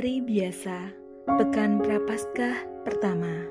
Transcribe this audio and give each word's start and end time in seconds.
Hari 0.00 0.24
biasa, 0.24 0.96
Pekan 1.28 1.84
Prapaskah 1.84 2.56
pertama. 2.88 3.44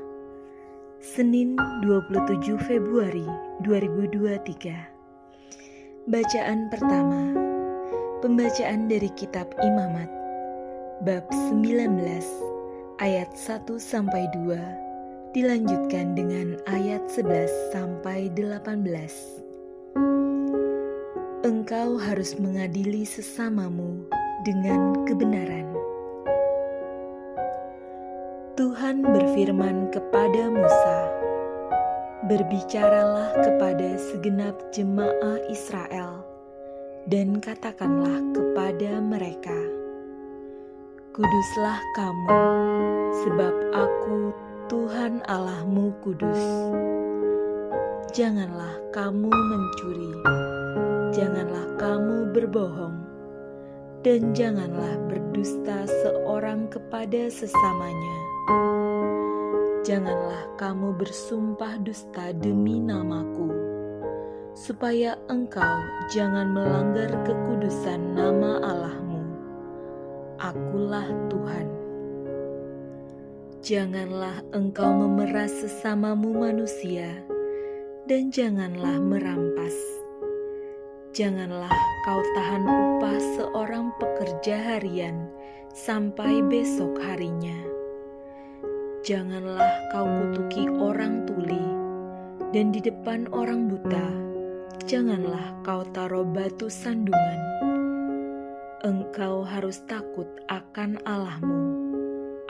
Senin 0.98 1.54
27 1.86 2.58
Februari 2.66 3.30
2023. 3.62 6.10
Bacaan 6.10 6.74
pertama. 6.74 7.38
Pembacaan 8.26 8.90
dari 8.90 9.14
kitab 9.14 9.54
Imamat 9.62 10.10
bab 11.06 11.30
19 11.30 12.02
ayat 12.98 13.30
1 13.30 13.70
sampai 13.78 14.26
2 14.34 15.38
dilanjutkan 15.38 16.18
dengan 16.18 16.58
ayat 16.66 17.06
11 17.14 17.46
sampai 17.70 18.26
18. 18.34 18.90
Engkau 21.46 22.02
harus 22.02 22.42
mengadili 22.42 23.06
sesamamu 23.06 24.02
dengan 24.42 24.98
kebenaran. 25.06 25.69
Tuhan 28.60 29.08
berfirman 29.08 29.88
kepada 29.88 30.52
Musa, 30.52 31.00
"Berbicaralah 32.28 33.32
kepada 33.40 33.96
segenap 33.96 34.52
jemaah 34.76 35.40
Israel, 35.48 36.28
dan 37.08 37.40
katakanlah 37.40 38.20
kepada 38.36 39.00
mereka: 39.00 39.56
Kuduslah 41.16 41.80
kamu, 41.96 42.36
sebab 43.24 43.56
Aku, 43.80 44.36
Tuhan 44.68 45.24
Allahmu, 45.32 45.96
kudus. 46.04 46.44
Janganlah 48.12 48.76
kamu 48.92 49.32
mencuri, 49.32 50.12
janganlah 51.16 51.64
kamu 51.80 52.36
berbohong." 52.36 53.08
dan 54.00 54.32
janganlah 54.32 54.96
berdusta 55.12 55.84
seorang 55.84 56.72
kepada 56.72 57.28
sesamanya. 57.28 58.29
Janganlah 59.84 60.56
kamu 60.56 60.96
bersumpah 60.96 61.82
dusta 61.82 62.32
demi 62.32 62.80
namaku, 62.80 63.52
supaya 64.56 65.20
engkau 65.28 65.80
jangan 66.14 66.54
melanggar 66.54 67.10
kekudusan 67.26 68.16
nama 68.16 68.62
Allahmu. 68.64 69.24
Akulah 70.40 71.10
Tuhan. 71.28 71.68
Janganlah 73.60 74.40
engkau 74.56 74.88
memeras 74.88 75.52
sesamamu 75.52 76.32
manusia, 76.32 77.12
dan 78.08 78.32
janganlah 78.32 79.02
merampas 79.04 80.00
Janganlah 81.10 81.74
kau 82.06 82.22
tahan 82.38 82.64
upah 82.70 83.18
seorang 83.36 83.90
pekerja 83.98 84.56
harian 84.56 85.26
sampai 85.74 86.46
besok 86.46 87.02
harinya. 87.02 87.69
Janganlah 89.10 89.90
kau 89.90 90.06
kutuki 90.06 90.70
orang 90.70 91.26
tuli, 91.26 91.66
dan 92.54 92.70
di 92.70 92.78
depan 92.78 93.26
orang 93.34 93.66
buta, 93.66 94.06
janganlah 94.86 95.50
kau 95.66 95.82
taruh 95.98 96.30
batu 96.30 96.70
sandungan. 96.70 97.42
Engkau 98.86 99.42
harus 99.42 99.82
takut 99.90 100.30
akan 100.46 101.02
Allahmu. 101.10 101.58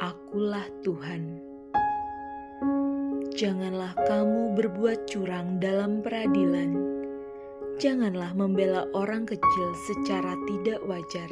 Akulah 0.04 0.68
Tuhan. 0.84 1.40
Janganlah 3.40 3.96
kamu 4.04 4.60
berbuat 4.60 5.08
curang 5.08 5.64
dalam 5.64 6.04
peradilan 6.04 6.76
Janganlah 7.80 8.36
membela 8.36 8.84
orang 8.92 9.24
kecil 9.24 9.68
secara 9.88 10.36
tidak 10.44 10.84
wajar, 10.84 11.32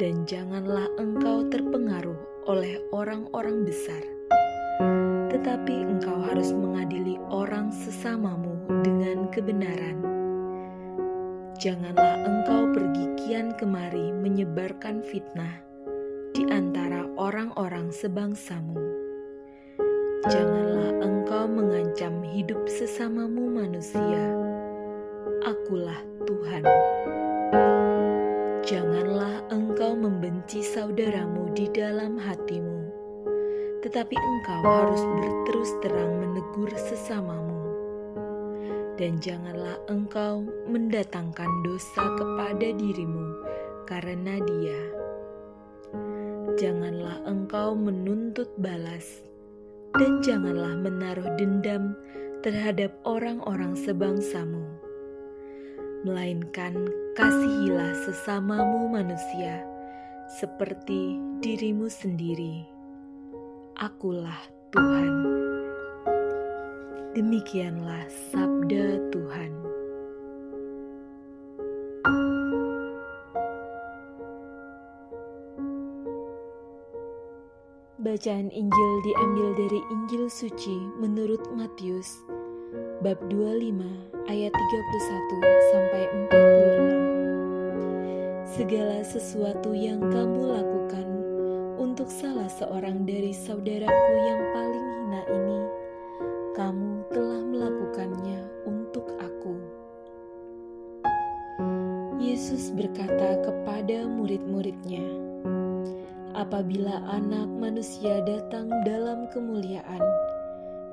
dan 0.00 0.24
janganlah 0.24 0.88
engkau 0.96 1.44
terpengaruh 1.52 2.16
oleh 2.48 2.80
orang-orang 2.96 3.68
besar. 3.68 4.00
Tetapi 5.34 5.76
engkau 5.82 6.22
harus 6.22 6.54
mengadili 6.54 7.18
orang 7.26 7.74
sesamamu 7.74 8.54
dengan 8.86 9.26
kebenaran. 9.34 9.98
Janganlah 11.58 12.22
engkau 12.22 12.70
pergi 12.70 13.04
kian 13.18 13.50
kemari 13.58 14.14
menyebarkan 14.14 15.02
fitnah 15.02 15.58
di 16.38 16.46
antara 16.54 17.10
orang-orang 17.18 17.90
sebangsamu. 17.90 18.78
Janganlah 20.30 21.02
engkau 21.02 21.50
mengancam 21.50 22.22
hidup 22.22 22.70
sesamamu 22.70 23.50
manusia 23.50 24.22
Akulah 25.44 26.00
Tuhan. 26.24 26.64
Janganlah 28.64 29.44
engkau 29.52 29.92
membenci 29.98 30.64
saudaramu 30.64 31.52
di 31.52 31.68
dalam 31.68 32.16
hatimu, 32.16 32.83
tetapi 33.84 34.16
engkau 34.16 34.64
harus 34.64 35.02
berterus 35.20 35.72
terang 35.84 36.24
menegur 36.24 36.72
sesamamu. 36.72 37.52
Dan 38.96 39.20
janganlah 39.20 39.76
engkau 39.92 40.48
mendatangkan 40.64 41.50
dosa 41.60 42.00
kepada 42.16 42.72
dirimu 42.72 43.44
karena 43.84 44.40
dia. 44.40 44.80
Janganlah 46.56 47.20
engkau 47.28 47.76
menuntut 47.76 48.48
balas, 48.56 49.20
dan 50.00 50.24
janganlah 50.24 50.80
menaruh 50.80 51.28
dendam 51.36 51.92
terhadap 52.40 52.96
orang-orang 53.04 53.76
sebangsamu 53.76 54.64
melainkan 56.04 56.84
kasihilah 57.16 57.96
sesamamu 58.04 58.92
manusia 58.92 59.64
seperti 60.36 61.16
dirimu 61.40 61.88
sendiri. 61.88 62.73
Akulah 63.74 64.38
Tuhan. 64.70 65.26
Demikianlah 67.18 68.06
sabda 68.30 69.02
Tuhan. 69.10 69.50
Bacaan 77.98 78.46
Injil 78.54 78.92
diambil 79.02 79.58
dari 79.58 79.82
Injil 79.90 80.30
suci 80.30 80.78
menurut 81.02 81.42
Matius 81.58 82.22
bab 83.02 83.18
25 83.26 84.30
ayat 84.30 84.54
31 84.54 85.74
sampai 85.74 86.02
46. 86.30 88.54
Segala 88.54 89.02
sesuatu 89.02 89.74
yang 89.74 89.98
kamu 90.14 90.46
lakukan 90.46 90.83
untuk 91.78 92.10
salah 92.10 92.48
seorang 92.48 93.06
dari 93.06 93.34
saudaraku 93.34 94.12
yang 94.26 94.40
paling 94.54 94.86
hina 94.86 95.22
ini, 95.30 95.60
kamu 96.54 97.02
telah 97.10 97.42
melakukannya 97.42 98.40
untuk 98.66 99.06
aku. 99.18 99.54
Yesus 102.22 102.70
berkata 102.74 103.42
kepada 103.42 104.06
murid-muridnya, 104.06 105.04
"Apabila 106.34 107.02
Anak 107.10 107.46
Manusia 107.46 108.22
datang 108.22 108.70
dalam 108.82 109.30
kemuliaan, 109.30 110.02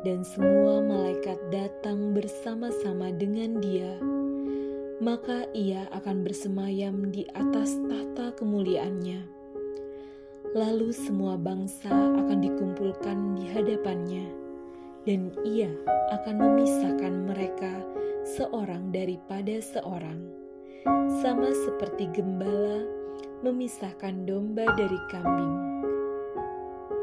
dan 0.01 0.25
semua 0.25 0.81
malaikat 0.81 1.37
datang 1.53 2.17
bersama-sama 2.17 3.13
dengan 3.13 3.61
Dia, 3.61 3.93
maka 5.01 5.45
Ia 5.53 5.89
akan 5.93 6.25
bersemayam 6.25 7.09
di 7.13 7.25
atas 7.37 7.77
tahta 7.85 8.33
kemuliaannya. 8.37 9.40
Lalu 10.51 10.91
semua 10.91 11.39
bangsa 11.39 11.87
akan 11.91 12.43
dikumpulkan 12.43 13.39
di 13.39 13.47
hadapannya, 13.55 14.27
dan 15.07 15.31
Ia 15.47 15.71
akan 16.11 16.35
memisahkan 16.37 17.13
mereka 17.31 17.71
seorang 18.37 18.91
daripada 18.91 19.63
seorang, 19.63 20.19
sama 21.23 21.49
seperti 21.65 22.11
gembala 22.11 22.83
memisahkan 23.41 24.27
domba 24.27 24.69
dari 24.77 24.99
kambing 25.09 25.71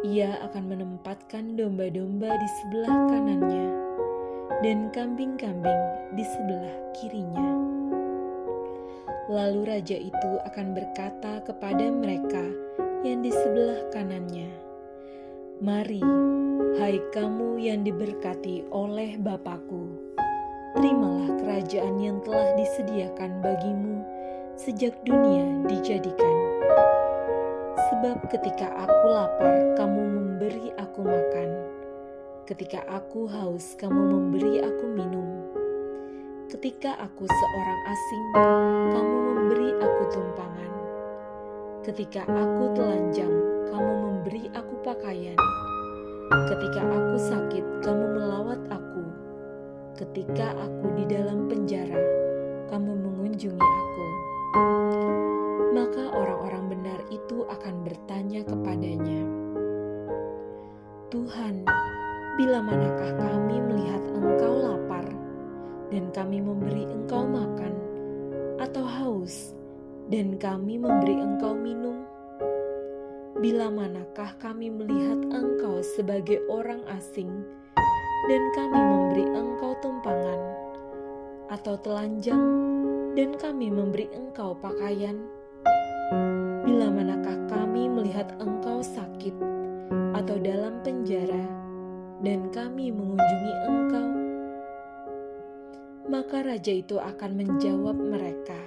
ia 0.07 0.39
akan 0.47 0.71
menempatkan 0.71 1.59
domba-domba 1.59 2.31
di 2.31 2.49
sebelah 2.63 2.97
kanannya 3.11 3.69
dan 4.63 4.95
kambing-kambing 4.95 5.83
di 6.15 6.23
sebelah 6.23 6.77
kirinya. 6.95 7.51
Lalu 9.27 9.67
raja 9.67 9.99
itu 9.99 10.31
akan 10.47 10.67
berkata 10.73 11.43
kepada 11.43 11.91
mereka 11.91 12.47
yang 13.07 13.23
di 13.23 13.31
sebelah 13.31 13.87
kanannya, 13.95 14.51
"Mari, 15.63 16.03
hai 16.83 16.99
kamu 17.15 17.63
yang 17.63 17.87
diberkati 17.87 18.67
oleh 18.75 19.15
Bapakku, 19.23 19.87
terimalah 20.75 21.31
kerajaan 21.39 22.03
yang 22.03 22.19
telah 22.27 22.59
disediakan 22.59 23.39
bagimu 23.39 24.03
sejak 24.59 24.99
dunia 25.07 25.63
dijadikan." 25.71 26.37
Sebab 27.89 28.27
ketika 28.35 28.67
aku 28.83 29.05
lapar, 29.15 29.79
kamu 29.79 30.03
memberi 30.03 30.75
aku 30.75 31.01
makan. 31.07 31.51
Ketika 32.51 32.83
aku 32.91 33.31
haus, 33.31 33.79
kamu 33.79 34.01
memberi 34.11 34.59
aku 34.63 34.85
minum. 34.91 35.29
Ketika 36.51 36.99
aku 36.99 37.29
seorang 37.29 37.81
asing, 37.87 38.25
kamu 38.97 39.17
memberi 39.35 39.71
aku 39.79 40.03
tumpangan. 40.15 40.78
Ketika 41.89 42.21
aku 42.29 42.77
telanjang, 42.77 43.33
kamu 43.73 43.93
memberi 43.97 44.45
aku 44.53 44.77
pakaian. 44.85 45.41
Ketika 46.45 46.85
aku 46.85 47.17
sakit, 47.17 47.65
kamu 47.81 48.05
melawat 48.13 48.61
aku. 48.69 49.09
Ketika 49.97 50.53
aku 50.53 50.85
di 51.01 51.09
dalam 51.09 51.49
penjara, 51.49 51.97
kamu 52.69 52.93
mengunjungi 52.93 53.57
aku. 53.65 54.07
Maka 55.73 56.13
orang-orang 56.13 56.77
benar 56.77 57.01
itu 57.09 57.49
akan 57.49 57.81
bertanya 57.81 58.45
kepadanya, 58.45 59.25
"Tuhan, 61.09 61.65
bila 62.37 62.61
manakah 62.69 63.17
kami 63.17 63.65
melihat 63.65 64.05
Engkau 64.13 64.61
lapar 64.61 65.09
dan 65.89 66.13
kami 66.13 66.45
memberi 66.45 66.85
Engkau 66.85 67.25
makan, 67.25 67.73
atau 68.61 68.85
haus 68.85 69.57
dan 70.09 70.41
kami 70.41 70.81
memberi 70.81 71.17
Engkau 71.21 71.53
minum?" 71.53 72.09
Bila 73.39 73.71
manakah 73.71 74.35
kami 74.43 74.67
melihat 74.67 75.23
Engkau 75.31 75.79
sebagai 75.79 76.43
orang 76.51 76.83
asing, 76.91 77.31
dan 78.27 78.43
kami 78.51 78.81
memberi 78.83 79.25
Engkau 79.31 79.79
tumpangan, 79.79 80.41
atau 81.47 81.79
telanjang, 81.79 82.43
dan 83.15 83.39
kami 83.39 83.71
memberi 83.71 84.11
Engkau 84.11 84.59
pakaian? 84.59 85.23
Bila 86.67 86.91
manakah 86.91 87.39
kami 87.47 87.87
melihat 87.87 88.27
Engkau 88.43 88.83
sakit, 88.83 89.39
atau 90.19 90.37
dalam 90.43 90.83
penjara, 90.83 91.47
dan 92.27 92.51
kami 92.51 92.91
mengunjungi 92.91 93.55
Engkau? 93.71 94.09
Maka 96.11 96.43
raja 96.43 96.75
itu 96.75 96.99
akan 96.99 97.39
menjawab 97.39 97.95
mereka, 97.95 98.59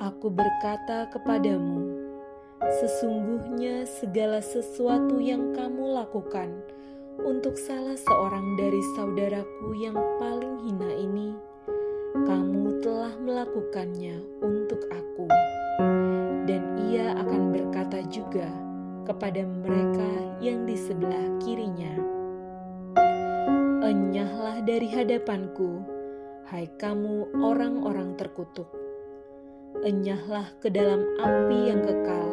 "Aku 0.00 0.28
berkata 0.28 1.08
kepadamu." 1.12 2.06
Sesungguhnya 2.80 3.84
segala 3.84 4.40
sesuatu 4.40 5.20
yang 5.20 5.52
kamu 5.52 5.92
lakukan 5.92 6.50
untuk 7.20 7.56
salah 7.56 7.96
seorang 7.96 8.56
dari 8.56 8.80
saudaraku 8.96 9.76
yang 9.76 9.96
paling 10.20 10.60
hina 10.64 10.90
ini, 10.96 11.36
kamu 12.24 12.80
telah 12.80 13.12
melakukannya 13.20 14.20
untuk 14.40 14.84
aku. 14.88 15.28
Dan 16.48 16.62
ia 16.92 17.16
akan 17.16 17.52
berkata 17.52 18.04
juga 18.08 18.48
kepada 19.04 19.44
mereka 19.44 20.10
yang 20.40 20.64
di 20.64 20.76
sebelah 20.76 21.24
kirinya, 21.40 22.16
Enyahlah 23.86 24.66
dari 24.66 24.90
hadapanku, 24.90 25.78
hai 26.50 26.66
kamu 26.74 27.30
orang-orang 27.38 28.18
terkutuk. 28.18 28.85
Enyahlah 29.84 30.48
ke 30.64 30.72
dalam 30.72 31.04
api 31.20 31.68
yang 31.68 31.84
kekal, 31.84 32.28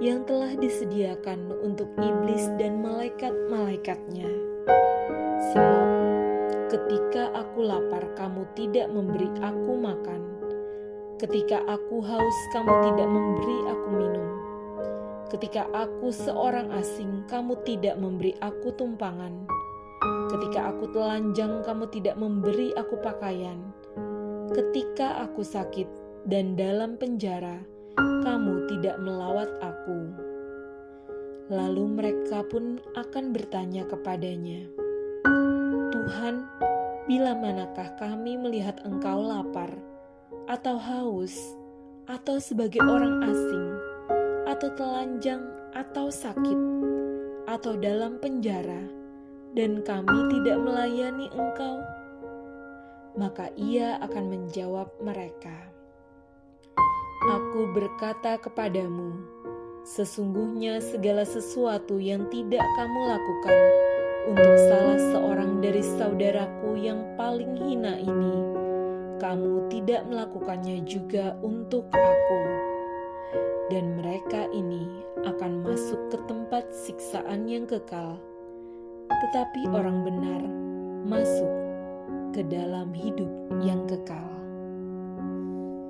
yang 0.00 0.24
telah 0.24 0.56
disediakan 0.56 1.52
untuk 1.60 1.92
iblis 2.00 2.48
dan 2.56 2.80
malaikat-malaikatnya. 2.80 4.24
Sebab 5.52 5.88
ketika 6.72 7.36
aku 7.36 7.68
lapar, 7.68 8.08
kamu 8.16 8.48
tidak 8.56 8.88
memberi 8.88 9.28
aku 9.44 9.72
makan. 9.76 10.22
Ketika 11.20 11.60
aku 11.68 12.00
haus, 12.00 12.38
kamu 12.56 12.72
tidak 12.88 13.08
memberi 13.12 13.58
aku 13.68 13.88
minum. 13.92 14.28
Ketika 15.28 15.68
aku 15.76 16.08
seorang 16.08 16.72
asing, 16.80 17.28
kamu 17.28 17.60
tidak 17.68 18.00
memberi 18.00 18.32
aku 18.40 18.72
tumpangan. 18.72 19.44
Ketika 20.32 20.72
aku 20.72 20.88
telanjang, 20.96 21.60
kamu 21.60 21.92
tidak 21.92 22.16
memberi 22.16 22.72
aku 22.72 22.96
pakaian. 23.04 23.60
Ketika 24.50 25.28
aku 25.28 25.44
sakit 25.44 25.99
dan 26.28 26.52
dalam 26.58 27.00
penjara, 27.00 27.64
kamu 27.96 28.68
tidak 28.68 29.00
melawat 29.00 29.48
aku. 29.64 30.12
Lalu 31.50 31.84
mereka 31.98 32.44
pun 32.46 32.78
akan 32.94 33.32
bertanya 33.32 33.88
kepadanya, 33.88 34.68
Tuhan, 35.90 36.46
bila 37.08 37.34
manakah 37.34 37.90
kami 37.98 38.38
melihat 38.38 38.78
engkau 38.86 39.24
lapar, 39.24 39.72
atau 40.46 40.76
haus, 40.78 41.34
atau 42.06 42.38
sebagai 42.38 42.82
orang 42.84 43.26
asing, 43.26 43.68
atau 44.46 44.68
telanjang, 44.78 45.42
atau 45.74 46.06
sakit, 46.12 46.60
atau 47.50 47.74
dalam 47.80 48.20
penjara, 48.22 48.86
dan 49.58 49.82
kami 49.82 50.18
tidak 50.38 50.58
melayani 50.62 51.26
engkau? 51.34 51.82
Maka 53.18 53.50
ia 53.58 53.98
akan 54.06 54.30
menjawab 54.30 54.86
mereka, 55.02 55.70
Aku 57.20 57.68
berkata 57.76 58.40
kepadamu, 58.40 59.12
sesungguhnya 59.84 60.80
segala 60.80 61.28
sesuatu 61.28 62.00
yang 62.00 62.24
tidak 62.32 62.64
kamu 62.80 63.00
lakukan 63.12 63.58
untuk 64.32 64.56
salah 64.72 64.96
seorang 65.12 65.60
dari 65.60 65.84
saudaraku 65.84 66.80
yang 66.80 67.04
paling 67.20 67.60
hina 67.60 68.00
ini, 68.00 68.36
kamu 69.20 69.68
tidak 69.68 70.08
melakukannya 70.08 70.80
juga 70.88 71.36
untuk 71.44 71.92
aku. 71.92 72.40
Dan 73.68 74.00
mereka 74.00 74.48
ini 74.56 74.88
akan 75.20 75.60
masuk 75.60 76.00
ke 76.08 76.16
tempat 76.24 76.72
siksaan 76.72 77.44
yang 77.44 77.68
kekal, 77.68 78.16
tetapi 79.12 79.68
orang 79.76 80.08
benar 80.08 80.40
masuk 81.04 81.52
ke 82.32 82.40
dalam 82.48 82.96
hidup 82.96 83.28
yang 83.60 83.84
kekal. 83.84 84.40